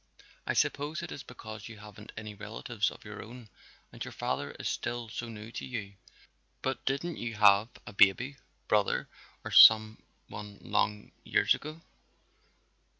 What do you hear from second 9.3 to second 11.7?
or some one long years